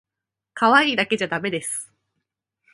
[0.55, 1.93] かわいいだけじゃだめです